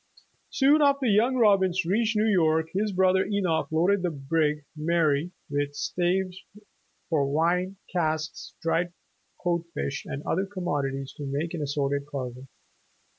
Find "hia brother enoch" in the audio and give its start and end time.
2.73-3.67